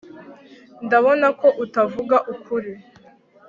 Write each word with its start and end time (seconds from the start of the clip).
Ndabona 0.85 1.27
ko 1.39 1.47
utavuga 1.63 2.17
ukuri 2.33 2.71